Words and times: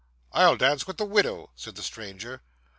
'I'll 0.31 0.55
dance 0.57 0.87
with 0.87 0.97
the 0.97 1.05
widow,' 1.05 1.51
said 1.55 1.75
the 1.75 1.83
stranger. 1.83 2.41